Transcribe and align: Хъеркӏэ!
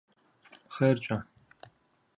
Хъеркӏэ! 0.73 1.17